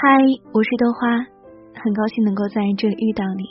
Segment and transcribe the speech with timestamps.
[0.00, 0.06] 嗨，
[0.54, 1.10] 我是豆花，
[1.74, 3.42] 很高兴能够在这里遇到你。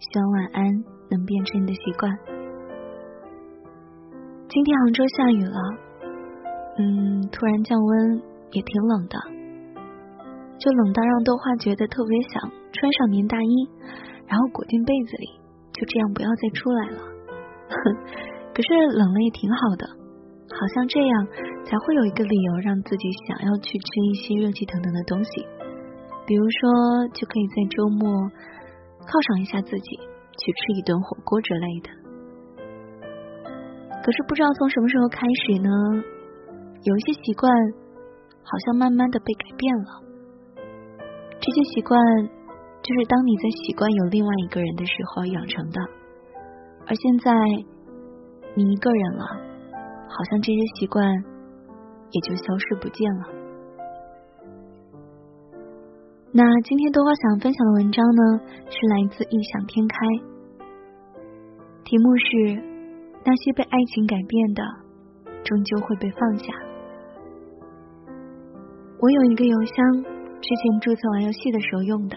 [0.00, 0.64] 希望晚安
[1.10, 2.08] 能变成你的习惯。
[4.48, 5.60] 今天杭州下雨了，
[6.80, 8.16] 嗯，突然降温
[8.48, 9.20] 也挺冷的，
[10.56, 13.68] 就冷到让豆花觉得特别想穿上棉大衣，
[14.24, 15.28] 然后裹进被子里，
[15.76, 16.98] 就这样不要再出来了。
[18.56, 19.84] 可是冷了也挺好的，
[20.48, 21.28] 好像这样
[21.68, 25.44] 才会有一个理由让自己想要去吃一些热气腾腾的东西。
[26.26, 28.06] 比如说，就可以在周末
[29.02, 29.96] 犒赏一下自己，
[30.38, 31.88] 去吃一顿火锅之类的。
[34.02, 35.68] 可是不知道从什么时候开始呢，
[36.84, 37.50] 有一些习惯
[38.42, 39.90] 好像慢慢的被改变了。
[41.40, 41.98] 这些习惯
[42.80, 45.80] 就是当你在习惯有另外一个人的时候养成的，
[46.86, 47.32] 而现在
[48.54, 49.24] 你一个人了，
[50.08, 51.04] 好像这些习惯
[52.10, 53.39] 也就消失不见了。
[56.32, 59.96] 那今天多花想分享的文章呢，是来自异想天开，
[61.82, 62.62] 题目是
[63.24, 64.62] 那些被爱情改变的，
[65.42, 66.52] 终究会被放下。
[69.00, 70.02] 我有一个邮箱，
[70.40, 72.16] 之前注册玩游戏的时候用的，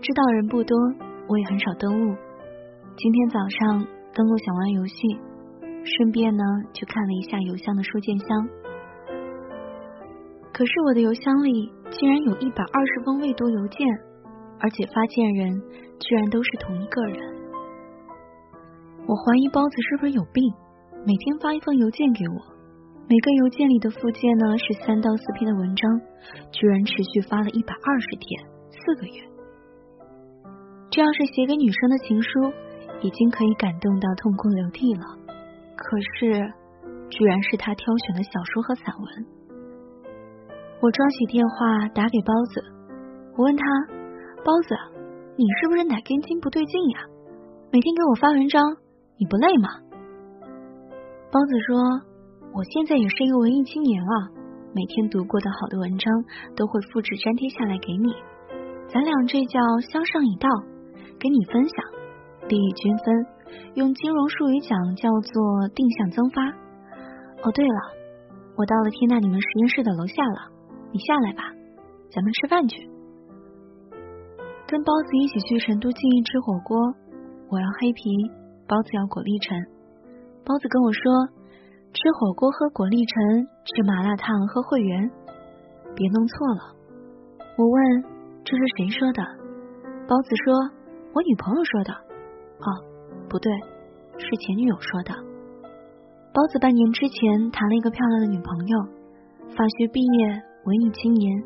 [0.00, 0.74] 知道人不多，
[1.28, 2.16] 我也很少登录。
[2.96, 4.96] 今天早上登录想玩游戏，
[5.84, 8.48] 顺便呢去看了一下邮箱的收件箱。
[10.54, 13.86] 可是我的邮箱里竟然有一百二十封未读邮件，
[14.60, 15.62] 而且发件人
[16.00, 17.18] 居然都是同一个人。
[19.06, 20.42] 我怀疑包子是不是有病，
[21.06, 22.34] 每天发一封邮件给我，
[23.08, 26.00] 每个邮件里的附件呢是三到四篇的文章，
[26.52, 29.22] 居然持续发了一百二十天，四个月。
[30.90, 32.52] 这要是写给女生的情书，
[33.00, 35.04] 已经可以感动到痛哭流涕了。
[35.76, 36.52] 可是，
[37.10, 39.26] 居然是他挑选的小说和散文。
[40.78, 42.62] 我抓起电话打给包子，
[43.36, 43.64] 我问他
[44.44, 44.76] ：“包子，
[45.34, 47.00] 你是不是哪根筋不对劲呀？
[47.72, 48.62] 每天给我发文章，
[49.16, 49.68] 你不累吗？”
[51.32, 51.76] 包子说
[52.52, 54.28] ：“我现在也是一个文艺青年了，
[54.74, 56.12] 每天读过的好的文章
[56.54, 58.12] 都会复制粘贴下来给你，
[58.92, 59.58] 咱俩这叫
[59.90, 60.48] 相上一道，
[61.18, 61.84] 给你分享，
[62.48, 63.26] 利益均分，
[63.74, 66.44] 用金融术语讲叫做定向增发。
[67.42, 67.80] 哦，对了，
[68.56, 70.52] 我到了天大你们实验室的楼下了。”
[70.92, 71.42] 你下来吧，
[72.10, 72.88] 咱们吃饭去。
[74.66, 76.76] 跟包子一起去成都记忆吃火锅，
[77.48, 78.10] 我要黑皮，
[78.66, 79.56] 包子要果粒橙。
[80.44, 81.02] 包子跟我说，
[81.92, 85.10] 吃火锅喝果粒橙，吃麻辣烫喝会员，
[85.94, 86.74] 别弄错了。
[87.58, 88.02] 我问
[88.44, 89.22] 这是谁说的？
[90.08, 90.54] 包子说，
[91.14, 91.92] 我女朋友说的。
[91.92, 92.66] 哦，
[93.28, 93.52] 不对，
[94.18, 95.14] 是前女友说的。
[96.32, 98.78] 包子半年之前谈了一个漂亮的女朋友，
[99.56, 100.42] 法学毕业。
[100.66, 101.44] 文艺青年，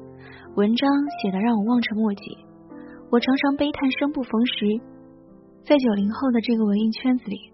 [0.56, 0.88] 文章
[1.20, 2.38] 写的让我望尘莫及。
[3.10, 4.80] 我常常悲叹生不逢时。
[5.62, 7.52] 在九零后的这个文艺圈子里，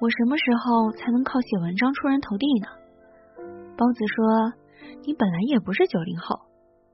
[0.00, 2.68] 我什么时候才能靠写文章出人头地呢？
[3.76, 4.52] 包子说
[5.04, 6.38] ：“你本来也不是九零后，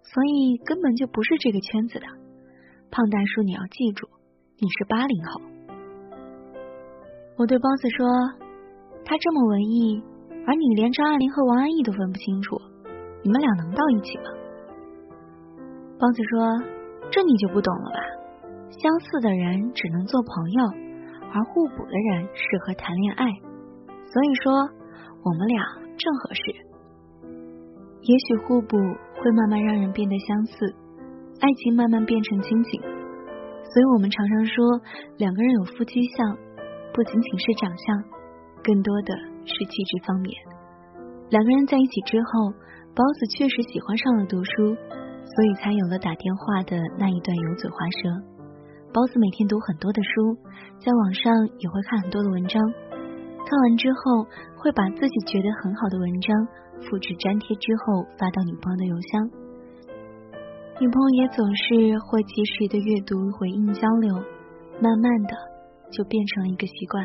[0.05, 2.07] 所以根本就不是这个圈子的。”
[2.91, 4.09] 胖大叔，你要记住，
[4.57, 5.43] 你是八零后。
[7.37, 8.09] 我对包子说
[9.05, 10.03] ：“他这么文艺，
[10.47, 12.57] 而你连张爱玲和王安忆都分不清楚。”
[13.25, 14.25] 你们俩能到一起吗？
[15.99, 16.61] 包子说
[17.11, 17.97] ：“这你就不懂了吧？
[18.69, 20.63] 相似的人只能做朋友，
[21.33, 23.25] 而互补的人适合谈恋爱。
[24.13, 24.53] 所以说，
[25.25, 25.65] 我们俩
[25.97, 26.43] 正合适。
[28.03, 30.75] 也许互补会慢慢让人变得相似，
[31.41, 32.79] 爱情慢慢变成亲情。
[32.83, 34.83] 所以我们常常说，
[35.17, 36.37] 两个人有夫妻相，
[36.93, 38.05] 不仅仅是长相，
[38.63, 40.37] 更多的是气质方面。
[41.31, 42.53] 两个人在一起之后。”
[42.95, 48.23] 包子确实喜欢上了读书，所以才有了打电话的那一段油嘴滑舌。
[48.95, 50.39] 包子每天读很多的书，
[50.79, 52.63] 在网上也会看很多的文章，
[53.43, 54.23] 看完之后
[54.55, 56.31] 会把自己觉得很好的文章
[56.87, 59.27] 复制粘贴之后发到女朋友的邮箱。
[60.79, 64.15] 女朋友也总是会及时的阅读回应交流，
[64.79, 65.35] 慢慢的
[65.91, 67.05] 就变成了一个习惯。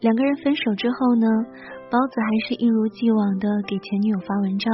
[0.00, 1.26] 两个人分手之后呢？
[1.92, 4.72] 包子还是一如既往的给前女友发文章，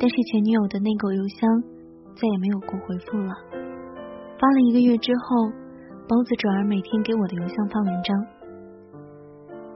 [0.00, 1.44] 但是前女友的内购邮箱
[2.16, 3.28] 再也没有过回复了。
[4.40, 5.52] 发了一个月之后，
[6.08, 8.16] 包子转而每天给我的邮箱发文章。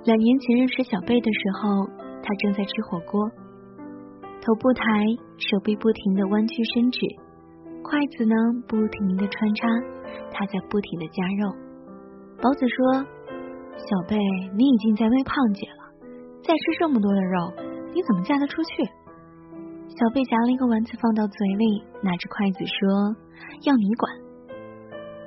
[0.04, 1.84] 两年前认识小贝的时候，
[2.24, 3.28] 他正在吃火锅，
[4.40, 4.88] 头不抬，
[5.36, 7.00] 手臂不停的弯曲伸直，
[7.84, 8.34] 筷子呢
[8.66, 9.68] 不停的穿插，
[10.32, 11.52] 他在不停的夹肉。
[12.40, 13.04] 包子说
[13.76, 14.16] ：“小贝，
[14.56, 15.76] 你已经在微胖姐了。”
[16.42, 17.52] 再吃这么多的肉，
[17.94, 18.84] 你怎么嫁得出去？
[19.88, 23.16] 小贝夹了一个丸子放到嘴里，拿着筷子说
[23.66, 24.12] ：“要你管！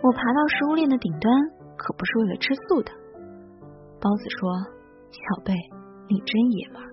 [0.01, 1.33] 我爬到食物链的顶端，
[1.75, 2.91] 可不是为了吃素的。”
[3.99, 4.49] 包子说
[5.11, 5.53] ：“小贝，
[6.07, 6.87] 你真爷们儿。”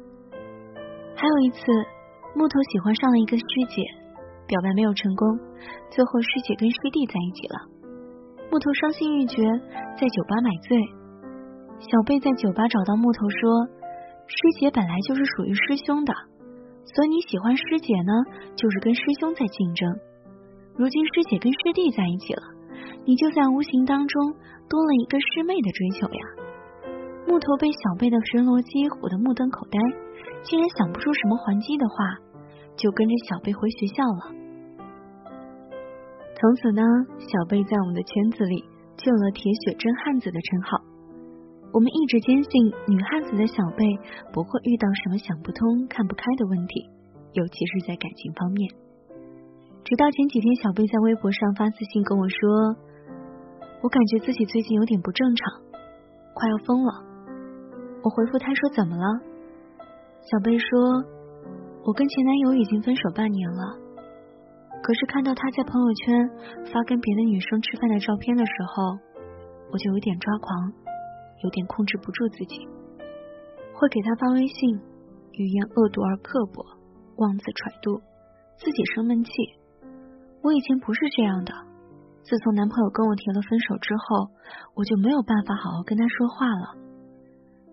[1.14, 1.58] 还有一次，
[2.34, 3.82] 木头喜欢上了一个师姐，
[4.46, 5.38] 表白没有成功，
[5.90, 7.56] 最后师姐跟师弟在一起了。
[8.50, 9.42] 木头伤心欲绝，
[9.96, 10.76] 在酒吧买醉。
[11.80, 13.68] 小贝在酒吧找到木头说
[14.28, 16.12] ：“师姐本来就是属于师兄的，
[16.84, 18.12] 所以你喜欢师姐呢，
[18.54, 19.88] 就是跟师兄在竞争。
[20.76, 22.42] 如今师姐跟师弟在一起了，
[23.06, 24.34] 你就在无形当中
[24.68, 26.20] 多了一个师妹的追求呀。”
[27.26, 29.80] 木头被小贝的神逻辑唬得目瞪口呆，
[30.44, 31.96] 竟然想不出什么还击的话，
[32.76, 34.36] 就跟着小贝回学校了。
[36.36, 36.82] 从此呢，
[37.16, 38.64] 小贝在我们的圈子里
[38.96, 40.80] 就有了“铁血真汉子”的称号。
[41.72, 42.50] 我们一直坚信，
[42.88, 43.84] 女汉子的小贝
[44.32, 46.88] 不会遇到什么想不通、看不开的问题，
[47.32, 48.70] 尤其是在感情方面。
[49.84, 52.76] 直到前几天，小贝在微博上发私信跟我说
[53.84, 55.62] ：“我感觉自己最近有点不正常，
[56.34, 57.04] 快要疯了。”
[58.04, 59.04] 我回复他说：“怎么了？”
[60.28, 61.04] 小贝说
[61.84, 63.76] ：“我跟前男友已经分手半年了，
[64.82, 66.30] 可是看到他在朋友圈
[66.72, 68.98] 发跟别的女生吃饭的照片的时候，
[69.72, 70.72] 我就有点抓狂，
[71.42, 72.66] 有点控制不住自己，
[73.74, 74.80] 会给他发微信，
[75.32, 76.64] 语言恶毒而刻薄，
[77.16, 78.00] 妄自揣度，
[78.56, 79.30] 自己生闷气。
[80.42, 81.52] 我以前不是这样的，
[82.22, 84.30] 自从男朋友跟我提了分手之后，
[84.74, 86.74] 我就没有办法好好跟他说话了。”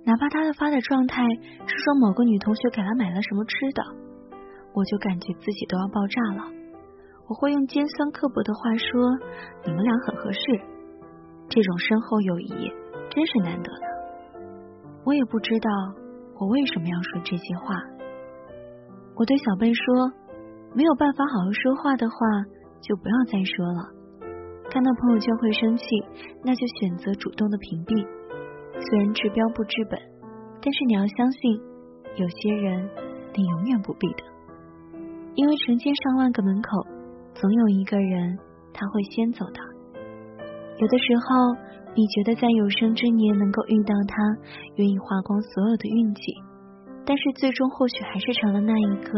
[0.06, 1.24] 哪怕他的发的状态
[1.66, 3.84] 是说某个女同学给他买了什么吃的，
[4.74, 6.52] 我就感觉自己都要爆炸了。
[7.28, 9.02] 我会用尖酸刻薄的话说
[9.66, 10.40] ：“你们俩很合适。”
[11.50, 12.72] 这种深厚友谊
[13.16, 13.86] 真是难得的。
[15.06, 15.70] 我也不知道
[16.38, 17.74] 我为什么要说这些话。
[19.16, 20.12] 我对小贝说
[20.76, 22.16] ：“没有办法好好说话的话，
[22.82, 23.96] 就不要再说了。
[24.70, 25.86] 看到朋友圈会生气，
[26.44, 28.06] 那就选择主动的屏蔽。”
[28.76, 29.98] 虽然治标不治本，
[30.62, 31.62] 但是你要相信，
[32.18, 32.90] 有些人
[33.34, 34.24] 你永远不必的，
[35.36, 36.86] 因为成千上万个门口，
[37.34, 38.38] 总有一个人
[38.74, 39.75] 他会先走的。
[40.78, 41.56] 有的时候，
[41.96, 44.16] 你觉得在有生之年能够遇到他，
[44.76, 46.22] 愿意花光所有的运气，
[47.06, 49.12] 但是最终或许还是成了那一个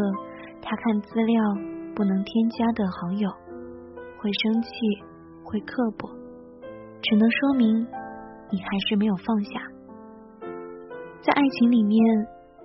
[0.62, 1.42] 他看资料
[1.94, 3.28] 不能添加的好友，
[4.18, 4.70] 会生气，
[5.42, 6.08] 会刻薄，
[7.02, 7.86] 只能说明。
[8.50, 9.50] 你还是没有放下，
[11.20, 12.00] 在爱情里面，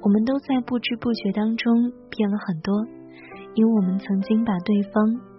[0.01, 2.73] 我们都在不知不觉当中变了很多，
[3.53, 4.93] 因为我们曾经把对方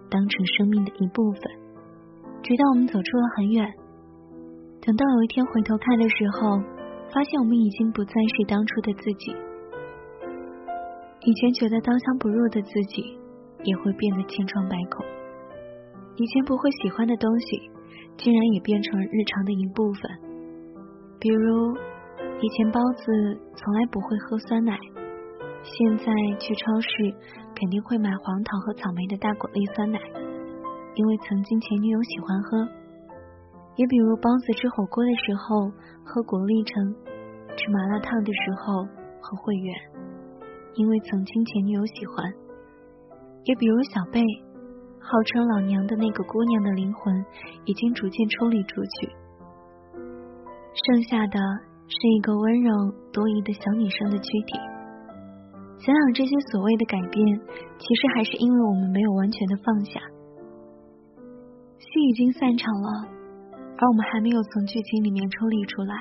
[0.07, 1.41] 当成生命的一部分，
[2.45, 3.65] 直到我们走出了很远，
[4.79, 6.61] 等到有一天回头看的时候，
[7.09, 9.33] 发现我们已经不再是当初的自己，
[11.25, 13.17] 以前觉得刀枪不入的自己，
[13.63, 15.03] 也会变得千疮百孔，
[16.17, 17.47] 以前不会喜欢的东西，
[18.15, 20.01] 竟然也变成日常的一部分。
[21.19, 21.73] 比如，
[22.39, 23.09] 以前包子
[23.55, 24.77] 从来不会喝酸奶，
[25.63, 26.05] 现在
[26.37, 26.87] 去超市
[27.55, 29.99] 肯定会买黄桃和草莓的大果粒酸奶，
[30.95, 32.67] 因为曾经前女友喜欢喝。
[33.75, 35.69] 也比如，包子吃火锅的时候
[36.05, 36.95] 喝果粒橙，
[37.57, 38.83] 吃麻辣烫的时候
[39.19, 39.75] 喝汇源，
[40.75, 42.31] 因为曾经前女友喜欢。
[43.43, 44.23] 也比如，小贝
[44.99, 47.25] 号称老娘的那个姑娘的灵魂，
[47.65, 49.11] 已经逐渐抽离出去。
[50.73, 51.37] 剩下的
[51.87, 52.71] 是一个温柔
[53.11, 54.57] 多疑的小女生的躯体。
[55.79, 57.21] 想想这些所谓的改变，
[57.77, 59.99] 其实还是因为我们没有完全的放下。
[61.79, 63.07] 戏已经散场了，
[63.77, 65.95] 而我们还没有从剧情里面抽离出来，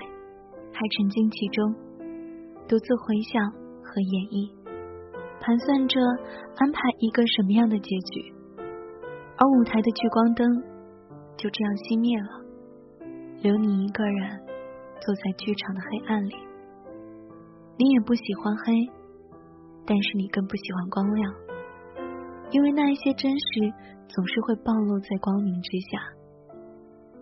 [0.72, 1.74] 还沉浸其中，
[2.68, 3.50] 独自回想
[3.82, 4.50] 和演绎，
[5.40, 6.00] 盘算着
[6.56, 8.32] 安排一个什么样的结局。
[9.36, 10.46] 而舞台的聚光灯
[11.36, 12.44] 就这样熄灭了，
[13.42, 14.40] 留你一个人。
[15.04, 16.34] 坐在剧场的黑暗里，
[17.76, 18.72] 你也不喜欢黑，
[19.84, 21.34] 但是你更不喜欢光亮，
[22.54, 23.74] 因为那一些真实
[24.06, 25.98] 总是会暴露在光明之下。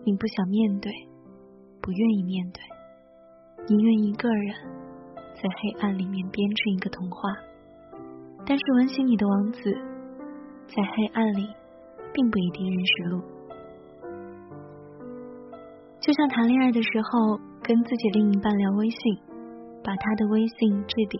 [0.05, 0.91] 你不想面对，
[1.81, 2.61] 不愿意面对，
[3.67, 4.53] 宁愿一个人
[5.33, 7.17] 在黑暗里面编织一个童话。
[8.45, 9.59] 但是吻醒你的王子，
[10.67, 11.47] 在黑暗里
[12.13, 13.21] 并不一定认识路。
[15.99, 17.39] 就像谈恋爱的时候。
[17.65, 19.17] 跟自己另一半聊微信，
[19.81, 21.17] 把他的微信置顶。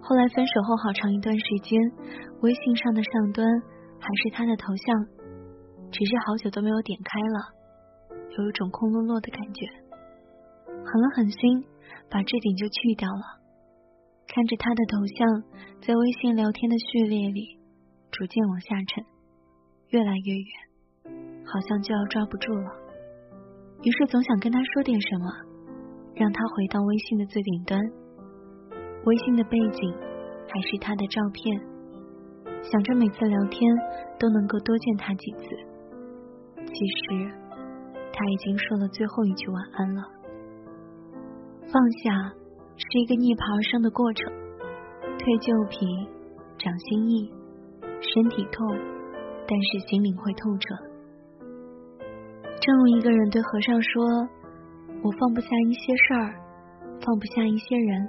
[0.00, 1.80] 后来分手后好长一段时间，
[2.40, 3.46] 微信上的上端
[3.98, 5.06] 还是他的头像，
[5.90, 9.66] 只是好久都没有点开了，有一种空落落的感觉。
[10.66, 11.64] 狠了狠心，
[12.08, 13.42] 把置顶就去掉了。
[14.28, 15.42] 看着他的头像
[15.80, 17.58] 在微信聊天的序列里
[18.12, 19.04] 逐渐往下沉，
[19.88, 22.70] 越来越远，好像就要抓不住了。
[23.82, 25.26] 于是总想跟他说点什么，
[26.14, 27.80] 让他回到微信的最顶端。
[29.06, 29.94] 微信的背景
[30.48, 31.56] 还是他的照片，
[32.60, 33.62] 想着每次聊天
[34.18, 35.44] 都能够多见他几次。
[36.66, 37.30] 其实
[38.12, 40.02] 他已经说了最后一句晚安了。
[41.70, 42.34] 放下
[42.76, 44.32] 是一个逆爬而上的过程，
[45.18, 45.86] 蜕旧皮，
[46.58, 47.30] 长新意，
[48.02, 48.66] 身体痛，
[49.46, 50.74] 但是心灵会痛彻。
[52.58, 54.02] 正如一个人对和尚说
[55.06, 56.34] ：“我放不下一些事儿，
[57.00, 58.08] 放不下一些人。”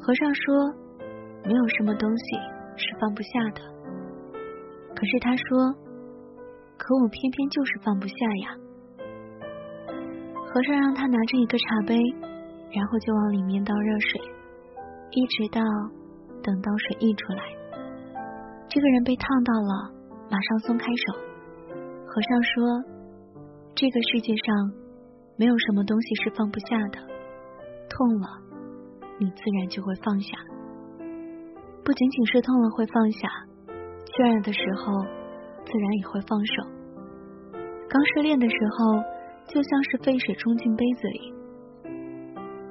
[0.00, 0.72] 和尚说
[1.44, 2.24] ：“没有什么东西
[2.76, 3.60] 是放不下的。”
[4.94, 5.74] 可是他说
[6.78, 8.56] ：“可我偏偏就是放不下呀。”
[10.48, 11.98] 和尚让他拿着一个茶杯，
[12.72, 14.20] 然后就往里面倒热水，
[15.10, 15.60] 一直到
[16.42, 17.42] 等到水溢出来。
[18.68, 19.92] 这个人被烫到了，
[20.30, 21.18] 马上松开手。
[22.06, 22.82] 和尚说
[23.74, 24.72] ：“这个世界上
[25.36, 26.98] 没有什么东西是放不下的，
[27.90, 28.40] 痛了。”
[29.18, 30.36] 你自然就会放下，
[31.82, 33.28] 不仅仅是痛了会放下，
[34.04, 34.92] 倦了的时候
[35.64, 36.62] 自然也会放手。
[37.88, 39.00] 刚失恋的时候，
[39.48, 41.32] 就像是沸水冲进杯子里，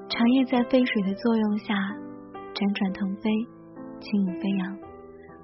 [0.08, 1.74] 茶叶在沸水的作用下
[2.54, 3.32] 辗转腾飞，
[4.00, 4.78] 轻舞飞扬，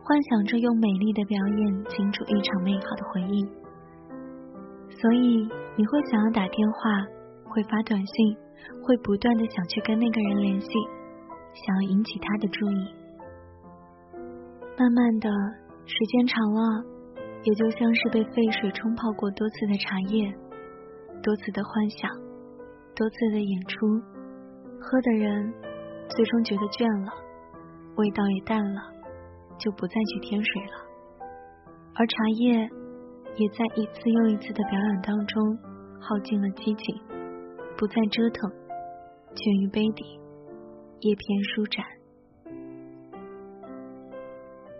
[0.03, 3.43] 幻想着用美丽的表演倾注一场美好的回忆。
[5.01, 6.79] 所以你会想要打电话，
[7.49, 8.37] 会发短信。
[8.83, 10.67] 会不断的想去跟那个人联系，
[11.53, 12.93] 想要引起他的注意。
[14.77, 15.29] 慢慢的
[15.85, 16.83] 时间长了，
[17.43, 20.31] 也就像是被沸水冲泡过多次的茶叶，
[21.21, 22.09] 多次的幻想，
[22.95, 23.87] 多次的演出，
[24.79, 25.53] 喝的人
[26.09, 27.11] 最终觉得倦了，
[27.97, 28.81] 味道也淡了，
[29.59, 30.73] 就不再去添水了。
[31.93, 32.69] 而茶叶
[33.35, 35.57] 也在一次又一次的表演当中
[35.99, 37.10] 耗尽了激情。
[37.81, 38.47] 不再折腾，
[39.33, 40.05] 全于杯底，
[40.99, 41.83] 叶片舒展。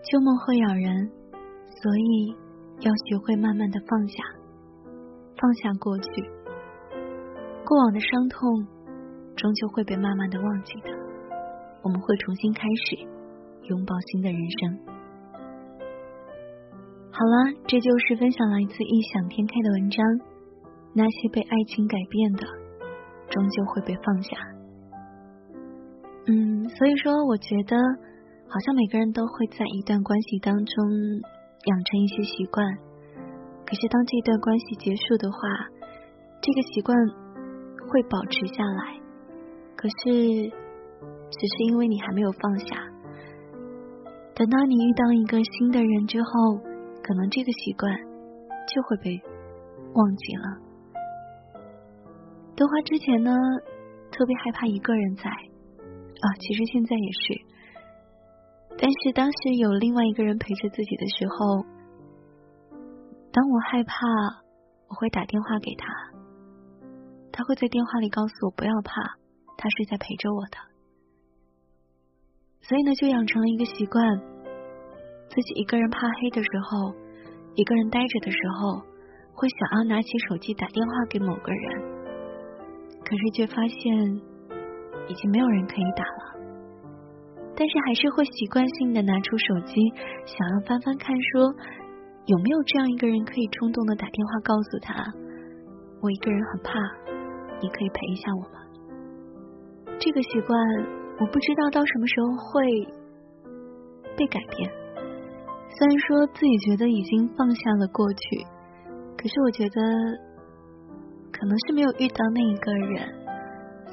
[0.04, 1.10] 秋梦会咬人，
[1.82, 2.32] 所以
[2.78, 4.22] 要学会慢慢的放下，
[5.34, 6.06] 放下过去，
[7.66, 8.68] 过往的伤痛
[9.34, 10.90] 终究会被慢慢的忘记的。
[11.82, 12.94] 我们会重新开始，
[13.64, 14.78] 拥抱新的人生。
[17.10, 20.06] 好了，这就是分享来自异想天开的文章，
[20.94, 22.61] 那些被爱情改变的。
[23.32, 24.36] 终究会被放下。
[26.28, 27.74] 嗯，所以说，我觉得
[28.46, 30.76] 好像每个人都会在一段关系当中
[31.64, 32.62] 养成一些习惯。
[33.64, 35.38] 可是，当这段关系结束的话，
[36.42, 36.94] 这个习惯
[37.88, 39.00] 会保持下来。
[39.74, 39.96] 可是，
[41.32, 42.66] 只是因为你还没有放下。
[44.34, 46.56] 等到你遇到一个新的人之后，
[47.02, 47.90] 可能这个习惯
[48.68, 49.20] 就会被
[49.94, 50.71] 忘记了。
[52.54, 53.32] 德华之前呢，
[54.10, 57.40] 特别害怕一个人在啊，其实现在也是。
[58.78, 61.64] 但是当时有另外一个人陪着自己的时候，
[63.32, 63.94] 当我害怕，
[64.88, 65.86] 我会打电话给他，
[67.32, 69.16] 他会在电话里告诉我不要怕，
[69.56, 70.58] 他是在陪着我的。
[72.60, 74.18] 所以呢，就养成了一个习惯，
[75.28, 76.94] 自己一个人怕黑的时候，
[77.54, 78.82] 一个人待着的时候，
[79.34, 81.91] 会想要拿起手机打电话给某个人。
[83.04, 84.20] 可是却发现
[85.08, 86.40] 已经没有人可以打了，
[87.56, 89.74] 但是还是会习惯性的拿出手机，
[90.24, 91.52] 想要翻翻看，说
[92.26, 95.04] 有没有这样一个人可以冲动的打电话告诉他，
[96.00, 96.72] 我一个人很怕，
[97.60, 98.60] 你可以陪一下我吗？
[99.98, 100.58] 这个习惯
[101.20, 102.86] 我不知道到什么时候会
[104.16, 104.70] 被改变。
[105.76, 108.46] 虽然说自己觉得已经放下了过去，
[109.18, 110.31] 可是我觉得。
[111.32, 113.08] 可能是没有遇到那一个人，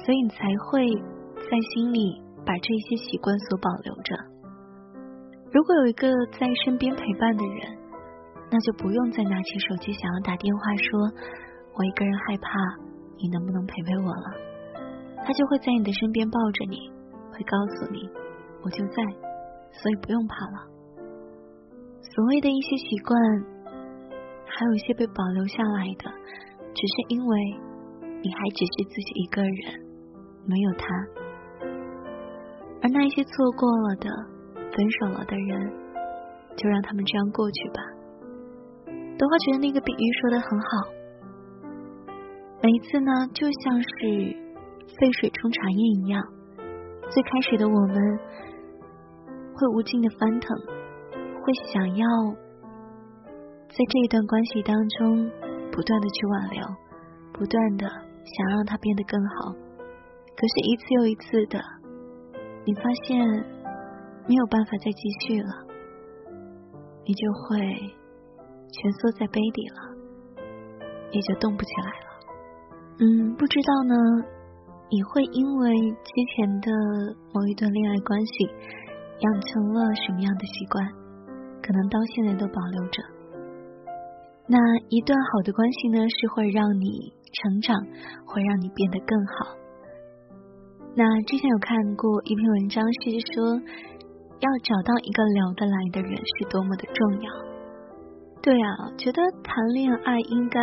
[0.04, 0.86] 所以你才会
[1.34, 4.14] 在心里把这些习惯所保留着。
[5.52, 7.78] 如果有一个在身边陪伴的人，
[8.52, 11.00] 那就不用再拿起手机想要打电话说
[11.74, 12.50] “我一个人害怕，
[13.18, 14.30] 你能不能陪陪我了”，
[15.24, 16.90] 他就会在你的身边抱着你，
[17.32, 18.08] 会告诉你
[18.62, 19.02] “我就在”，
[19.74, 20.70] 所以不用怕了。
[22.14, 23.20] 所谓的一些习惯，
[24.46, 26.10] 还有一些被保留下来的。
[26.74, 27.38] 只是因为
[28.22, 29.52] 你还只是自己一个人，
[30.46, 30.86] 没有他，
[32.82, 34.08] 而那些错过了的、
[34.54, 35.72] 分手了的人，
[36.56, 37.82] 就让他们这样过去吧。
[39.18, 40.66] 德华觉得那个比喻说的很好，
[42.62, 43.88] 每一次呢，就像是
[44.98, 46.22] 沸水冲茶叶一样，
[47.10, 48.18] 最开始的我们
[49.54, 50.56] 会无尽的翻腾，
[51.42, 52.06] 会想要
[53.68, 55.30] 在这一段关系当中
[55.80, 56.60] 不断的去挽留，
[57.32, 59.50] 不断的想让他变得更好。
[60.36, 61.58] 可是，一次又一次的，
[62.66, 63.16] 你发现
[64.28, 65.48] 没有办法再继续了，
[67.06, 67.56] 你就会
[68.68, 69.96] 蜷缩在杯底了，
[71.12, 72.08] 也就动不起来了。
[72.98, 73.94] 嗯，不知道呢，
[74.90, 75.72] 你会因为
[76.04, 76.70] 之前的
[77.32, 78.44] 某一段恋爱关系
[79.20, 80.86] 养成了什么样的习惯？
[81.62, 83.02] 可能到现在都保留着。
[84.50, 87.78] 那一段好的关系呢，是会让你成长，
[88.26, 89.54] 会让你变得更好。
[90.96, 93.54] 那之前有看过一篇文章，是说
[94.42, 97.30] 要找到一个聊得来的人是多么的重要。
[98.42, 100.60] 对啊，觉得谈恋爱应该。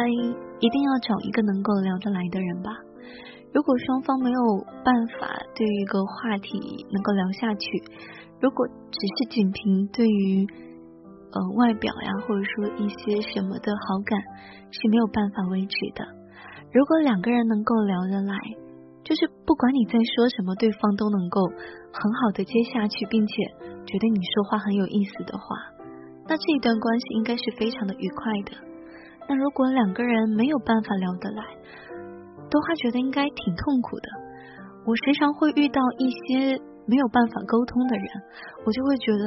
[0.59, 2.71] 一定要找一个能够聊得来的人吧。
[3.53, 4.41] 如果双方没有
[4.83, 7.69] 办法对于一个话题能够聊下去，
[8.41, 10.47] 如果只是仅凭对于
[11.31, 14.19] 呃外表呀，或者说一些什么的好感
[14.71, 16.05] 是没有办法维持的。
[16.73, 18.35] 如果两个人能够聊得来，
[19.03, 21.47] 就是不管你在说什么，对方都能够
[21.93, 23.33] 很好的接下去，并且
[23.85, 25.45] 觉得你说话很有意思的话，
[26.27, 28.51] 那这一段关系应该是非常的愉快的。
[29.29, 31.43] 那如果两个人没有办法聊得来，
[32.49, 34.07] 都还觉得应该挺痛苦的。
[34.85, 38.07] 我时常会遇到一些没有办法沟通的人，
[38.65, 39.23] 我就会觉得，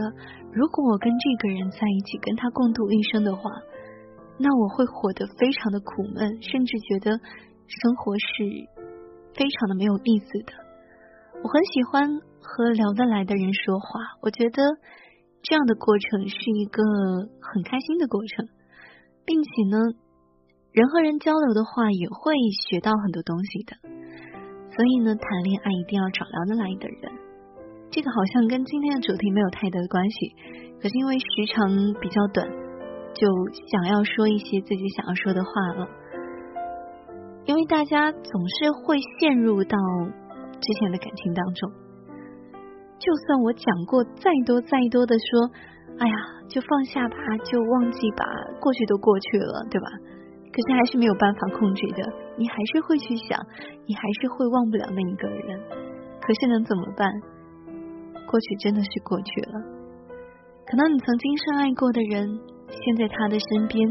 [0.52, 3.50] 如果我跟这个人在一起，跟他共度一生的话，
[4.38, 8.66] 那我会活得非常的苦闷，甚至觉得生活是
[9.36, 10.52] 非常的没有意思的。
[11.42, 14.62] 我很喜欢和聊得来的人说话，我觉得
[15.42, 16.82] 这样的过程是一个
[17.40, 18.48] 很开心的过程。
[19.26, 19.78] 并且呢，
[20.72, 22.34] 人和人交流的话，也会
[22.66, 23.76] 学到很多东西的。
[24.74, 27.29] 所以呢，谈恋爱一定要找聊得来的人。
[27.90, 30.34] 这个好像跟今天的主题没有太大的关系，
[30.80, 31.68] 可是因为时长
[32.00, 32.46] 比较短，
[33.14, 33.26] 就
[33.70, 35.88] 想要说一些自己想要说的话了。
[37.46, 39.76] 因为大家总是会陷入到
[40.60, 41.70] 之前的感情当中，
[42.98, 45.50] 就算我讲过再多再多的说。
[45.98, 46.14] 哎呀，
[46.48, 48.24] 就放下吧，就忘记吧，
[48.58, 49.86] 过去都过去了，对吧？
[50.50, 52.00] 可是还是没有办法控制的，
[52.38, 53.38] 你还是会去想，
[53.84, 55.60] 你还是会忘不了那一个人。
[56.22, 57.12] 可是能怎么办？
[58.30, 59.58] 过去真的是过去了。
[60.64, 62.38] 可能你曾经深爱过的人，
[62.70, 63.82] 现在他的身边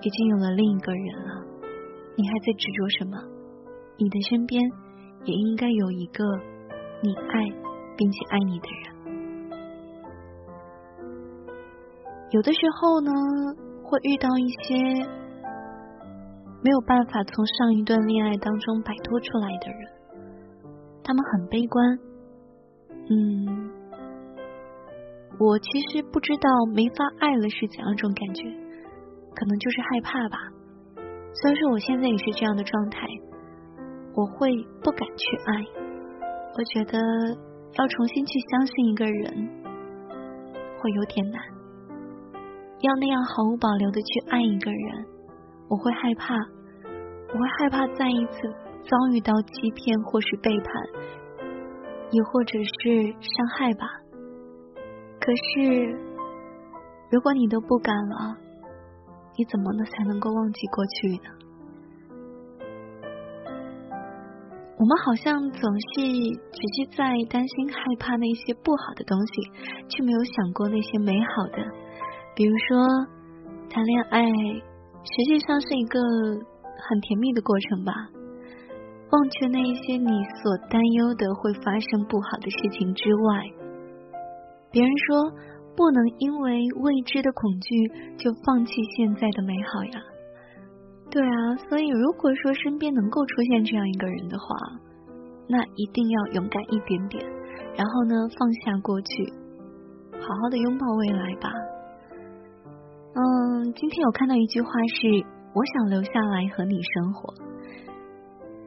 [0.00, 1.42] 已经有了另一个人了，
[2.14, 3.18] 你还在执着什么？
[3.98, 4.62] 你的身边
[5.24, 6.22] 也应该有一个
[7.02, 7.42] 你爱
[7.96, 8.94] 并且爱你的人。
[12.30, 13.10] 有的时候呢，
[13.82, 14.78] 会遇到一些
[16.62, 19.80] 没有办法从上一段恋爱当中摆脱出来的人，
[21.02, 21.98] 他们很悲观。
[23.12, 23.59] 嗯，
[25.40, 28.44] 我其实不知道没法爱了是怎样一种感觉，
[29.34, 30.36] 可能就是害怕吧。
[31.32, 33.06] 虽然说我现在也是这样的状态，
[34.14, 34.52] 我会
[34.84, 35.64] 不敢去爱，
[36.58, 37.00] 我觉得
[37.72, 39.48] 要重新去相信一个人
[40.78, 41.40] 会有点难。
[42.80, 45.06] 要那样毫无保留的去爱一个人，
[45.70, 46.34] 我会害怕，
[47.32, 48.42] 我会害怕再一次
[48.84, 50.74] 遭遇到欺骗或是背叛，
[52.10, 53.86] 也或者是伤害吧。
[55.20, 55.94] 可是，
[57.10, 58.36] 如果你都不敢了，
[59.36, 61.30] 你怎么能才能够忘记过去呢？
[64.78, 69.42] 我们好像总是只是在担心、害怕那些不好的东西，
[69.90, 71.58] 却没有想过那些美好的。
[72.34, 73.06] 比如说，
[73.68, 77.92] 谈恋爱实际上是一个很甜蜜的过程吧。
[79.10, 80.08] 忘却那一些你
[80.42, 83.59] 所担忧的会发生不好的事情之外，
[84.70, 85.30] 别人说
[85.76, 90.00] 不能因为未知的恐惧就放弃现在的美好呀。
[91.10, 94.44] 对啊，所以如果说身边能够出现这样一个人的话，
[95.48, 97.24] 那一定要勇敢一点点，
[97.76, 99.32] 然后呢放下过去，
[100.12, 101.50] 好好的拥抱未来吧。
[103.12, 105.08] 嗯，今天有看到一句话是
[105.52, 107.34] “我想留下来和你生活”，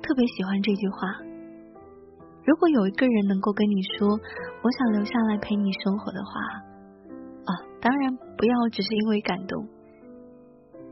[0.03, 1.32] 特别喜欢这句话。
[2.45, 4.07] 如果有一个人能够跟你说
[4.63, 6.31] “我想留下来陪你生活”的话，
[7.45, 7.51] 啊，
[7.81, 9.67] 当然不要只是因为感动，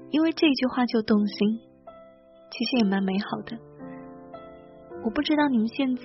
[0.09, 1.59] 因为这句话就动心，
[2.51, 3.57] 其实也蛮美好的。
[5.03, 6.03] 我不知道你们现在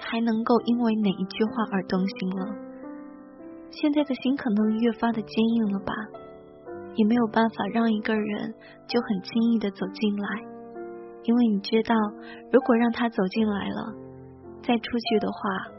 [0.00, 2.46] 还能够因为哪一句话而动心了，
[3.70, 5.92] 现在的心可能越发的坚硬了吧。
[6.94, 8.54] 也没有办法让一个人
[8.88, 10.28] 就很轻易的走进来，
[11.22, 11.94] 因为你知道，
[12.50, 13.94] 如果让他走进来了，
[14.62, 15.72] 再出去的话，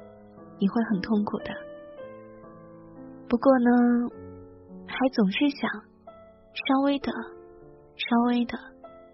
[0.59, 1.53] 你会很痛苦的。
[3.27, 4.09] 不过呢，
[4.87, 5.69] 还总是想
[6.53, 7.11] 稍微的、
[7.95, 8.57] 稍微的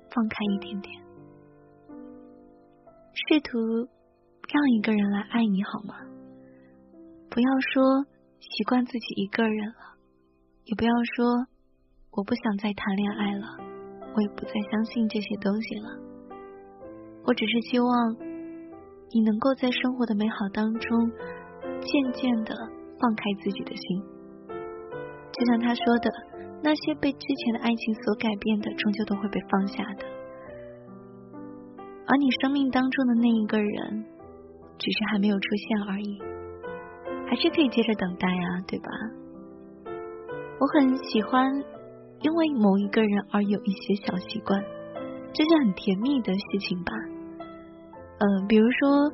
[0.09, 1.03] 放开一点点，
[3.13, 3.59] 试图
[4.47, 5.95] 让一个人来爱你好吗？
[7.29, 8.05] 不要说
[8.39, 9.97] 习惯自己一个人了，
[10.63, 11.47] 也不要说
[12.11, 13.57] 我不想再谈恋爱了，
[14.15, 15.89] 我也不再相信这些东西了。
[17.25, 18.15] 我只是希望
[19.11, 21.11] 你能够在生活的美好当中，
[21.81, 22.53] 渐渐的
[22.99, 24.03] 放开自己的心。
[25.31, 26.11] 就像他说的，
[26.63, 30.05] 那些被之前的爱情所改变的，终究都会被放下的。
[32.07, 34.05] 而你生命当中的那一个人，
[34.77, 36.19] 只是还没有出现而已，
[37.27, 38.89] 还是可以接着等待啊，对吧？
[40.59, 41.63] 我很喜欢
[42.21, 44.61] 因为某一个人而有一些小习惯，
[45.33, 46.93] 这是很甜蜜的事情吧。
[48.17, 49.11] 呃，比如说，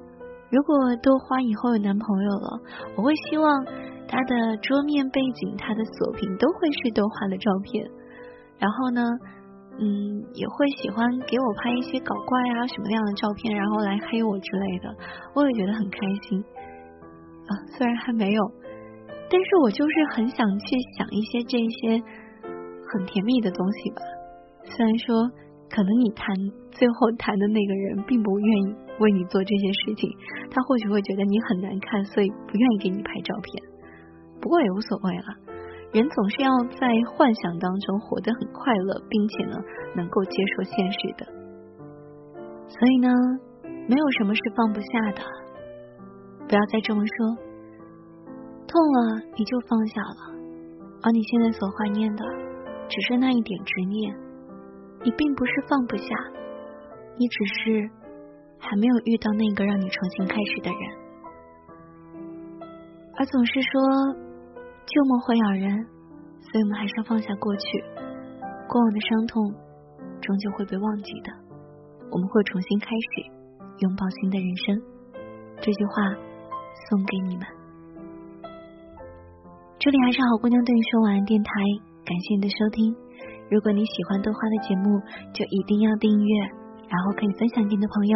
[0.49, 2.59] 如果豆花以后有男朋友了，
[2.95, 3.65] 我会希望
[4.07, 7.89] 他的桌面背景、他的锁屏都会是豆花的照片，
[8.59, 9.01] 然后呢。
[9.79, 14.93] 嗯，也会喜欢给我拍一些搞怪啊什么样的照片，然后来黑我之类的，
[15.33, 16.43] 我也觉得很开心。
[17.47, 18.43] 啊，虽然还没有，
[19.31, 22.03] 但是我就是很想去想一些这些
[22.85, 24.01] 很甜蜜的东西吧。
[24.65, 25.31] 虽然说
[25.71, 26.35] 可能你谈
[26.71, 30.09] 最后谈的那个人并不愿意为你做这些事情，
[30.51, 33.63] 他或许会觉得你很难看，所以不愿意给你拍照片。
[34.41, 35.25] 不过也无所谓了。
[35.93, 39.57] 人总是要在幻想当中活得很快乐，并且呢，
[39.95, 41.25] 能够接受现实的。
[42.67, 43.09] 所以呢，
[43.87, 45.21] 没有什么是放不下的。
[46.47, 47.35] 不要再这么说，
[48.67, 50.39] 痛了你就放下了。
[51.03, 52.23] 而你现在所怀念的，
[52.87, 54.30] 只是那一点执念。
[55.03, 56.05] 你并不是放不下，
[57.17, 57.89] 你只是
[58.59, 60.81] 还没有遇到那个让你重新开始的人。
[63.15, 64.31] 而总是说。
[64.83, 65.71] 旧梦会咬人，
[66.41, 67.63] 所以我们还是要放下过去。
[68.67, 69.53] 过往的伤痛
[70.19, 71.31] 终究会被忘记的，
[72.11, 73.31] 我们会重新开始，
[73.77, 74.81] 拥抱新的人生。
[75.61, 76.11] 这句话
[76.89, 77.45] 送给你们。
[79.79, 81.51] 这里还是好姑娘对你说晚安电台，
[82.03, 82.93] 感谢你的收听。
[83.51, 84.97] 如果你喜欢豆花的节目，
[85.35, 86.31] 就一定要订阅，
[86.87, 88.15] 然后可以分享给你的朋友。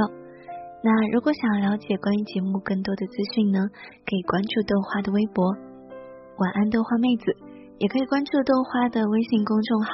[0.82, 3.60] 那如果想要了解关于节目更多的资讯呢，
[4.08, 5.44] 可以关注豆花的微博。
[6.38, 7.36] 晚安，豆花妹子，
[7.80, 9.92] 也可以关注豆花的微信公众号，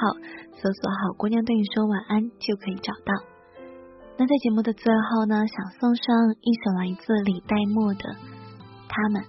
[0.62, 3.10] 搜索“好姑娘对你说晚安”就可以找到。
[4.18, 6.06] 那在节目的最后呢，想送上
[6.38, 8.00] 一首来自李代沫的
[8.86, 9.22] 《他们》，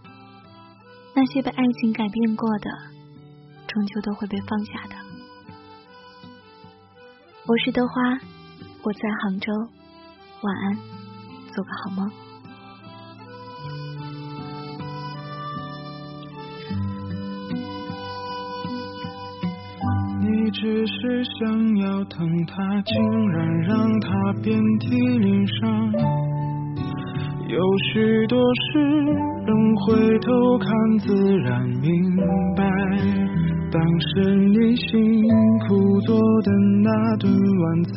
[1.16, 2.70] 那些被爱情改变过的，
[3.66, 5.03] 终究都会被放下的。
[7.46, 8.02] 我是豆花，
[8.84, 9.52] 我在杭州，
[10.44, 10.78] 晚安，
[11.54, 12.10] 做个好梦。
[20.22, 25.92] 你只是想要疼他，竟然让他遍体鳞伤。
[27.50, 27.60] 有
[27.92, 28.80] 许多事，
[29.46, 32.16] 等回头看自然明
[32.56, 33.43] 白。
[33.74, 35.26] 当时你辛
[35.68, 36.52] 苦做的
[36.84, 37.94] 那顿晚餐，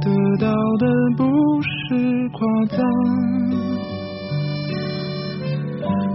[0.00, 1.22] 得到的不
[1.62, 2.78] 是夸赞。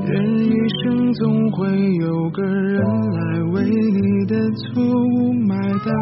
[0.05, 0.51] 人一
[0.83, 1.65] 生总会
[1.95, 5.95] 有个人来为你的错误买单。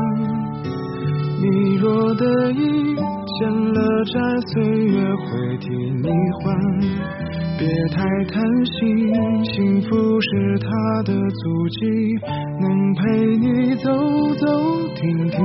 [1.40, 5.70] 你若得意，欠了债，岁月会替
[6.02, 6.10] 你
[6.42, 7.21] 还。
[7.62, 8.02] 别太
[8.34, 8.82] 贪心，
[9.46, 10.68] 幸福是他
[11.04, 11.86] 的足迹，
[12.60, 13.02] 能陪
[13.38, 13.86] 你走
[14.34, 14.48] 走
[14.96, 15.38] 停停。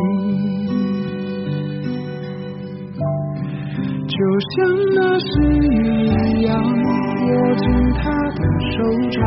[4.08, 4.16] 就
[4.48, 4.56] 像
[4.94, 5.28] 那时
[5.60, 8.40] 一样，握紧他的。
[8.76, 9.20] 手掌，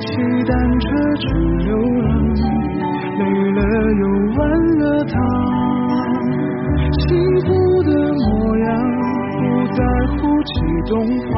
[0.00, 0.08] 骑
[0.46, 0.50] 单
[0.80, 0.86] 车
[1.18, 1.24] 去
[1.66, 1.68] 流
[2.02, 2.08] 浪，
[3.18, 3.20] 累
[3.52, 3.60] 了
[4.00, 4.02] 又
[4.36, 4.38] 忘
[4.78, 5.14] 了他，
[6.98, 7.08] 幸
[7.42, 7.48] 福，
[9.72, 9.80] 在
[10.16, 10.52] 乎起
[10.86, 10.92] 东
[11.30, 11.34] 方，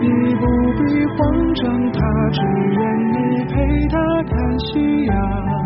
[0.00, 0.42] 你不
[0.78, 0.80] 必
[1.16, 1.98] 慌张，他
[2.30, 2.40] 只
[2.72, 2.78] 愿
[3.12, 3.54] 你陪
[3.88, 5.65] 他看夕阳。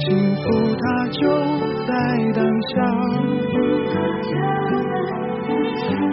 [0.00, 0.42] 幸福
[0.80, 1.18] 它就
[1.86, 1.90] 在
[2.34, 2.72] 当下。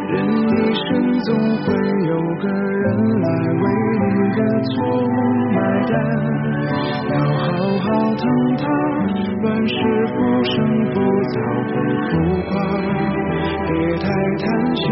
[0.10, 0.88] 人一生
[1.22, 1.28] 总
[1.64, 1.66] 会
[2.08, 2.86] 有个人
[3.22, 3.28] 来
[3.62, 3.64] 为
[4.00, 5.10] 你的错误
[5.54, 5.94] 买单，
[7.10, 7.46] 要好
[7.80, 8.24] 好疼
[8.58, 8.64] 他，
[9.42, 9.74] 乱世
[10.08, 10.56] 浮生
[10.94, 10.96] 不
[11.34, 11.36] 躁
[11.68, 11.72] 不
[12.08, 12.10] 浮
[12.50, 12.52] 夸。
[13.68, 14.06] 别太
[14.40, 14.86] 贪心，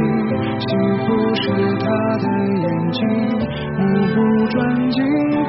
[0.59, 0.69] 幸
[1.05, 1.43] 福是
[1.79, 1.83] 他
[2.17, 2.25] 的
[2.61, 2.99] 眼睛，
[3.77, 3.81] 目
[4.13, 4.15] 不
[4.47, 4.55] 转
[4.91, 4.97] 睛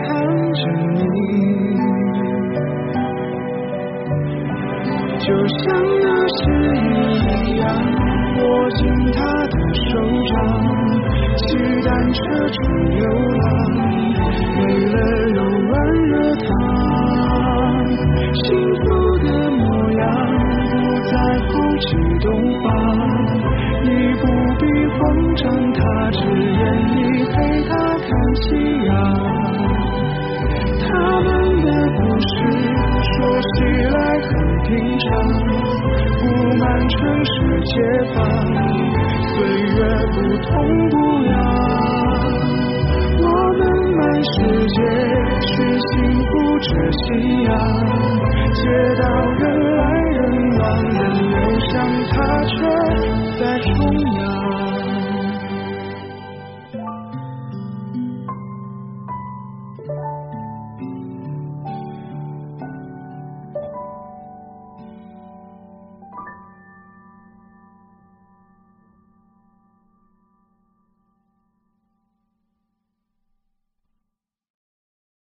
[0.04, 0.06] 看
[0.52, 0.62] 着
[0.94, 1.04] 你，
[5.26, 5.64] 就像
[6.02, 6.38] 那时
[7.50, 7.66] 一样，
[8.38, 8.80] 握紧
[9.12, 9.90] 他的手
[10.30, 10.34] 掌，
[11.34, 11.44] 骑
[11.84, 12.56] 单车去
[12.94, 13.02] 流
[13.42, 13.44] 浪，
[14.60, 14.94] 为了
[15.34, 15.74] 有温
[16.06, 16.46] 热他，
[18.44, 18.84] 幸福
[19.18, 19.60] 的模
[19.94, 20.04] 样
[20.70, 20.72] 不
[21.10, 21.12] 在
[21.48, 22.24] 乎激动
[22.62, 22.64] 吧。
[23.82, 23.86] 你
[24.20, 24.22] 不
[24.60, 24.96] 必慌
[25.34, 25.80] 张，他
[26.12, 26.22] 只
[35.16, 36.22] 布
[36.58, 37.32] 满城市
[37.64, 37.72] 街
[38.14, 38.16] 坊，
[39.34, 39.34] 岁
[39.74, 39.76] 月
[40.12, 40.48] 不痛
[40.90, 41.32] 不痒。
[43.18, 43.24] 我
[43.58, 43.60] 们
[43.96, 44.34] 满世
[44.66, 44.76] 界
[45.40, 45.48] 去
[45.80, 47.04] 幸福着夕
[47.44, 47.50] 阳，